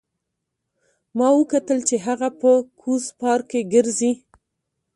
ما 1.17 1.27
وکتل 1.39 1.79
چې 1.89 1.95
هغه 2.05 2.29
په 2.41 2.51
کوز 2.79 3.03
پارک 3.19 3.45
کې 3.51 3.61
ګرځي 3.73 4.11